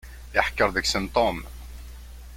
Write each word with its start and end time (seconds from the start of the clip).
Iḥekker 0.39 0.69
deg-sen 0.75 1.05
Tom. 1.15 1.37